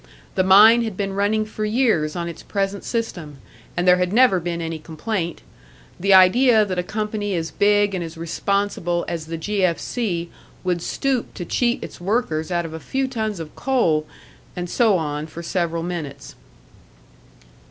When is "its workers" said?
11.83-12.51